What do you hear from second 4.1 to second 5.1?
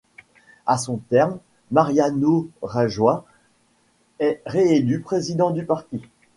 est réélu